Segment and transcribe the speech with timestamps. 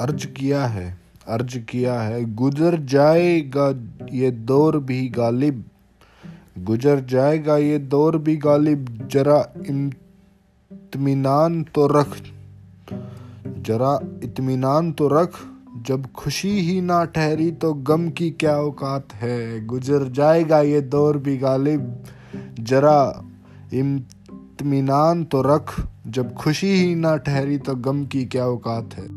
[0.00, 3.68] अर्ज़ किया है, अर्ज़ किया है, गुजर जाएगा
[4.12, 5.64] ये दौर भी गालिब,
[6.60, 9.38] गुजर जाएगा ये दौर भी गालिब, जरा
[10.70, 12.16] इतमान तो रख,
[13.60, 15.38] जरा इतमान तो रख,
[15.86, 21.18] जब खुशी ही ना ठहरी तो गम की क्या औकात है, गुजर जाएगा ये दौर
[21.18, 21.94] भी गालिब,
[22.60, 22.98] जरा
[23.72, 25.74] इतमान तो रख,
[26.06, 29.08] जब खुशी ही ना ठहरी तो गम की क्या औकात है।